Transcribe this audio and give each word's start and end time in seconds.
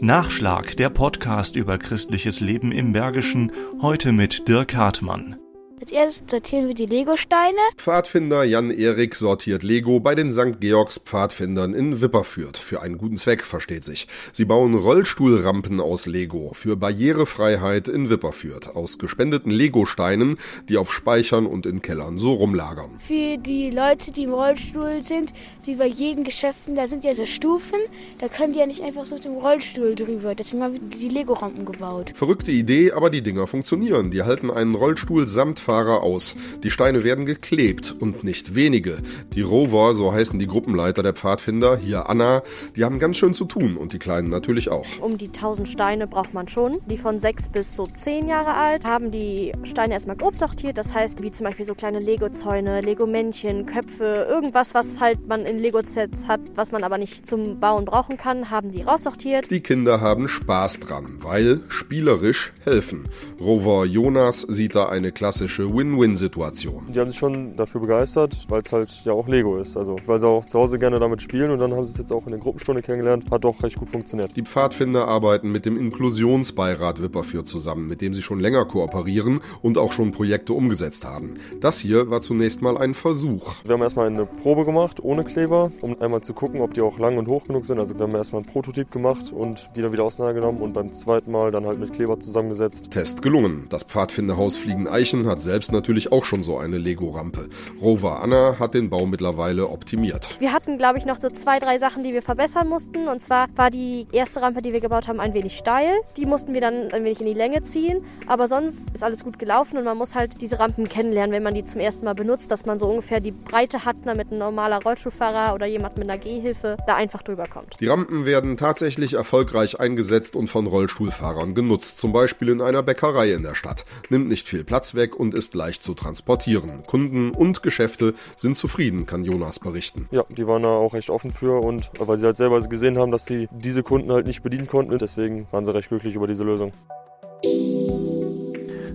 Nachschlag, 0.00 0.76
der 0.76 0.90
Podcast 0.90 1.56
über 1.56 1.76
christliches 1.76 2.38
Leben 2.38 2.70
im 2.70 2.92
Bergischen, 2.92 3.52
heute 3.82 4.12
mit 4.12 4.46
Dirk 4.46 4.76
Hartmann. 4.76 5.36
Als 5.80 5.92
erstes 5.92 6.28
sortieren 6.28 6.66
wir 6.66 6.74
die 6.74 6.86
Legosteine. 6.86 7.56
Pfadfinder 7.76 8.42
Jan-Erik 8.42 9.14
sortiert 9.14 9.62
Lego 9.62 10.00
bei 10.00 10.16
den 10.16 10.32
St. 10.32 10.58
Georgs 10.58 10.98
Pfadfindern 10.98 11.72
in 11.72 12.00
Wipperfürth. 12.00 12.58
Für 12.58 12.82
einen 12.82 12.98
guten 12.98 13.16
Zweck, 13.16 13.44
versteht 13.44 13.84
sich. 13.84 14.08
Sie 14.32 14.44
bauen 14.44 14.74
Rollstuhlrampen 14.74 15.80
aus 15.80 16.06
Lego 16.06 16.50
für 16.52 16.74
Barrierefreiheit 16.74 17.86
in 17.86 18.10
Wipperfürth. 18.10 18.74
Aus 18.74 18.98
gespendeten 18.98 19.52
Legosteinen, 19.52 20.36
die 20.68 20.78
auf 20.78 20.92
Speichern 20.92 21.46
und 21.46 21.64
in 21.64 21.80
Kellern 21.80 22.18
so 22.18 22.32
rumlagern. 22.32 22.90
Für 22.98 23.36
die 23.36 23.70
Leute, 23.70 24.10
die 24.10 24.24
im 24.24 24.32
Rollstuhl 24.32 25.04
sind, 25.04 25.32
wie 25.62 25.76
bei 25.76 25.86
jedem 25.86 26.24
Geschäften, 26.24 26.74
da 26.74 26.88
sind 26.88 27.04
ja 27.04 27.14
so 27.14 27.24
Stufen. 27.24 27.78
Da 28.18 28.26
können 28.26 28.52
die 28.52 28.58
ja 28.58 28.66
nicht 28.66 28.82
einfach 28.82 29.06
so 29.06 29.14
mit 29.14 29.24
dem 29.24 29.34
Rollstuhl 29.34 29.94
drüber. 29.94 30.34
Deswegen 30.34 30.64
haben 30.64 30.74
wir 30.74 30.98
die 30.98 31.08
Lego-Rampen 31.08 31.64
gebaut. 31.64 32.10
Verrückte 32.16 32.50
Idee, 32.50 32.90
aber 32.90 33.10
die 33.10 33.22
Dinger 33.22 33.46
funktionieren. 33.46 34.10
Die 34.10 34.24
halten 34.24 34.50
einen 34.50 34.74
Rollstuhl 34.74 35.28
samt 35.28 35.67
Fahrer 35.68 36.02
aus. 36.02 36.34
Die 36.62 36.70
Steine 36.70 37.04
werden 37.04 37.26
geklebt 37.26 37.94
und 38.00 38.24
nicht 38.24 38.54
wenige. 38.54 38.96
Die 39.34 39.42
Rover, 39.42 39.92
so 39.92 40.14
heißen 40.14 40.38
die 40.38 40.46
Gruppenleiter 40.46 41.02
der 41.02 41.12
Pfadfinder, 41.12 41.76
hier 41.76 42.08
Anna, 42.08 42.42
die 42.74 42.86
haben 42.86 42.98
ganz 42.98 43.18
schön 43.18 43.34
zu 43.34 43.44
tun 43.44 43.76
und 43.76 43.92
die 43.92 43.98
Kleinen 43.98 44.30
natürlich 44.30 44.70
auch. 44.70 44.86
Um 45.02 45.18
die 45.18 45.26
1000 45.26 45.68
Steine 45.68 46.06
braucht 46.06 46.32
man 46.32 46.48
schon. 46.48 46.78
Die 46.86 46.96
von 46.96 47.20
6 47.20 47.50
bis 47.50 47.76
so 47.76 47.86
10 47.86 48.28
Jahre 48.28 48.54
alt 48.54 48.86
haben 48.86 49.10
die 49.10 49.52
Steine 49.64 49.92
erstmal 49.92 50.16
grob 50.16 50.36
sortiert. 50.36 50.78
Das 50.78 50.94
heißt, 50.94 51.22
wie 51.22 51.30
zum 51.32 51.44
Beispiel 51.44 51.66
so 51.66 51.74
kleine 51.74 51.98
Lego-Zäune, 51.98 52.80
Lego-Männchen, 52.80 53.66
Köpfe, 53.66 54.26
irgendwas, 54.26 54.72
was 54.72 55.00
halt 55.00 55.28
man 55.28 55.44
in 55.44 55.58
Lego-Sets 55.58 56.26
hat, 56.26 56.40
was 56.54 56.72
man 56.72 56.82
aber 56.82 56.96
nicht 56.96 57.26
zum 57.26 57.60
Bauen 57.60 57.84
brauchen 57.84 58.16
kann, 58.16 58.48
haben 58.48 58.70
die 58.70 58.84
raussortiert. 58.84 59.50
Die 59.50 59.60
Kinder 59.60 60.00
haben 60.00 60.28
Spaß 60.28 60.80
dran, 60.80 61.18
weil 61.20 61.60
spielerisch 61.68 62.54
helfen. 62.64 63.04
Rover 63.38 63.84
Jonas 63.84 64.40
sieht 64.40 64.74
da 64.74 64.88
eine 64.88 65.12
klassische 65.12 65.57
klassische 65.58 65.74
Win-Win-Situation. 65.74 66.86
Die 66.92 67.00
haben 67.00 67.08
sich 67.08 67.18
schon 67.18 67.56
dafür 67.56 67.80
begeistert, 67.80 68.46
weil 68.48 68.62
es 68.62 68.72
halt 68.72 68.88
ja 69.04 69.12
auch 69.12 69.28
Lego 69.28 69.58
ist. 69.58 69.76
Also 69.76 69.96
weil 70.06 70.18
sie 70.18 70.28
auch 70.28 70.44
zu 70.44 70.58
Hause 70.58 70.78
gerne 70.78 70.98
damit 70.98 71.22
spielen 71.22 71.50
und 71.50 71.58
dann 71.58 71.72
haben 71.72 71.84
sie 71.84 71.92
es 71.92 71.98
jetzt 71.98 72.12
auch 72.12 72.24
in 72.24 72.30
der 72.30 72.38
Gruppenstunde 72.38 72.82
kennengelernt. 72.82 73.30
Hat 73.30 73.44
doch 73.44 73.62
recht 73.62 73.76
gut 73.76 73.88
funktioniert. 73.90 74.36
Die 74.36 74.42
Pfadfinder 74.42 75.08
arbeiten 75.08 75.50
mit 75.50 75.66
dem 75.66 75.76
Inklusionsbeirat 75.76 77.02
Wipperfürth 77.02 77.46
zusammen, 77.46 77.86
mit 77.86 78.00
dem 78.00 78.14
sie 78.14 78.22
schon 78.22 78.38
länger 78.38 78.64
kooperieren 78.64 79.40
und 79.62 79.78
auch 79.78 79.92
schon 79.92 80.12
Projekte 80.12 80.52
umgesetzt 80.52 81.04
haben. 81.04 81.34
Das 81.60 81.78
hier 81.78 82.10
war 82.10 82.20
zunächst 82.20 82.62
mal 82.62 82.78
ein 82.78 82.94
Versuch. 82.94 83.54
Wir 83.64 83.74
haben 83.74 83.82
erstmal 83.82 84.06
eine 84.06 84.26
Probe 84.26 84.64
gemacht 84.64 85.02
ohne 85.02 85.24
Kleber, 85.24 85.72
um 85.80 86.00
einmal 86.00 86.20
zu 86.20 86.34
gucken, 86.34 86.60
ob 86.60 86.74
die 86.74 86.82
auch 86.82 86.98
lang 86.98 87.18
und 87.18 87.28
hoch 87.28 87.44
genug 87.44 87.66
sind. 87.66 87.80
Also 87.80 87.96
wir 87.96 88.06
haben 88.06 88.14
erstmal 88.14 88.42
einen 88.42 88.52
Prototyp 88.52 88.90
gemacht 88.90 89.32
und 89.32 89.70
die 89.76 89.82
dann 89.82 89.92
wieder 89.92 90.04
auseinandergenommen 90.04 90.62
und 90.62 90.72
beim 90.72 90.92
zweiten 90.92 91.30
Mal 91.32 91.50
dann 91.50 91.66
halt 91.66 91.78
mit 91.78 91.92
Kleber 91.92 92.18
zusammengesetzt. 92.20 92.90
Test 92.90 93.22
gelungen. 93.22 93.66
Das 93.68 93.82
Pfadfinderhaus 93.82 94.56
Fliegen 94.56 94.86
Eichen 94.86 95.26
hat 95.26 95.42
selbst 95.48 95.72
natürlich 95.72 96.12
auch 96.12 96.26
schon 96.26 96.44
so 96.44 96.58
eine 96.58 96.76
Lego-Rampe. 96.76 97.48
Rover 97.80 98.20
Anna 98.22 98.58
hat 98.58 98.74
den 98.74 98.90
Bau 98.90 99.06
mittlerweile 99.06 99.70
optimiert. 99.70 100.36
Wir 100.40 100.52
hatten, 100.52 100.76
glaube 100.76 100.98
ich, 100.98 101.06
noch 101.06 101.18
so 101.18 101.30
zwei, 101.30 101.58
drei 101.58 101.78
Sachen, 101.78 102.04
die 102.04 102.12
wir 102.12 102.20
verbessern 102.20 102.68
mussten. 102.68 103.08
Und 103.08 103.22
zwar 103.22 103.46
war 103.56 103.70
die 103.70 104.06
erste 104.12 104.42
Rampe, 104.42 104.60
die 104.60 104.74
wir 104.74 104.80
gebaut 104.80 105.08
haben, 105.08 105.20
ein 105.20 105.32
wenig 105.32 105.56
steil. 105.56 105.90
Die 106.18 106.26
mussten 106.26 106.52
wir 106.52 106.60
dann 106.60 106.92
ein 106.92 107.02
wenig 107.02 107.20
in 107.20 107.26
die 107.26 107.32
Länge 107.32 107.62
ziehen. 107.62 108.04
Aber 108.26 108.46
sonst 108.46 108.90
ist 108.92 109.02
alles 109.02 109.24
gut 109.24 109.38
gelaufen 109.38 109.78
und 109.78 109.84
man 109.84 109.96
muss 109.96 110.14
halt 110.14 110.42
diese 110.42 110.58
Rampen 110.58 110.84
kennenlernen, 110.84 111.32
wenn 111.32 111.42
man 111.42 111.54
die 111.54 111.64
zum 111.64 111.80
ersten 111.80 112.04
Mal 112.04 112.14
benutzt, 112.14 112.50
dass 112.50 112.66
man 112.66 112.78
so 112.78 112.86
ungefähr 112.90 113.20
die 113.20 113.32
Breite 113.32 113.86
hat, 113.86 113.96
damit 114.04 114.30
ein 114.30 114.36
normaler 114.36 114.82
Rollstuhlfahrer 114.82 115.54
oder 115.54 115.64
jemand 115.64 115.96
mit 115.96 116.10
einer 116.10 116.18
Gehhilfe 116.18 116.76
da 116.86 116.94
einfach 116.94 117.22
drüber 117.22 117.44
kommt. 117.46 117.80
Die 117.80 117.86
Rampen 117.86 118.26
werden 118.26 118.58
tatsächlich 118.58 119.14
erfolgreich 119.14 119.80
eingesetzt 119.80 120.36
und 120.36 120.48
von 120.48 120.66
Rollstuhlfahrern 120.66 121.54
genutzt. 121.54 121.98
Zum 121.98 122.12
Beispiel 122.12 122.50
in 122.50 122.60
einer 122.60 122.82
Bäckerei 122.82 123.32
in 123.32 123.44
der 123.44 123.54
Stadt. 123.54 123.86
Nimmt 124.10 124.28
nicht 124.28 124.46
viel 124.46 124.64
Platz 124.64 124.94
weg 124.94 125.16
und 125.16 125.34
ist 125.38 125.54
leicht 125.54 125.82
zu 125.82 125.94
transportieren. 125.94 126.82
Kunden 126.86 127.30
und 127.30 127.62
Geschäfte 127.62 128.12
sind 128.36 128.56
zufrieden, 128.56 129.06
kann 129.06 129.24
Jonas 129.24 129.58
berichten. 129.58 130.06
Ja, 130.10 130.24
die 130.36 130.46
waren 130.46 130.64
da 130.64 130.68
auch 130.68 130.92
recht 130.92 131.08
offen 131.08 131.30
für 131.30 131.62
und 131.62 131.90
weil 131.98 132.18
sie 132.18 132.26
halt 132.26 132.36
selber 132.36 132.60
gesehen 132.60 132.98
haben, 132.98 133.12
dass 133.12 133.24
sie 133.24 133.48
diese 133.50 133.82
Kunden 133.82 134.12
halt 134.12 134.26
nicht 134.26 134.42
bedienen 134.42 134.66
konnten, 134.66 134.98
deswegen 134.98 135.46
waren 135.50 135.64
sie 135.64 135.72
recht 135.72 135.88
glücklich 135.88 136.14
über 136.14 136.26
diese 136.26 136.44
Lösung. 136.44 136.72